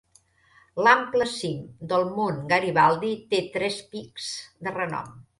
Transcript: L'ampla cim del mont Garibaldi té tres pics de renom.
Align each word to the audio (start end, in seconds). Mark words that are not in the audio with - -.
L'ampla 0.85 1.25
cim 1.33 1.59
del 1.91 2.05
mont 2.15 2.39
Garibaldi 2.51 3.11
té 3.33 3.41
tres 3.57 3.77
pics 3.93 4.31
de 4.69 4.75
renom. 4.79 5.13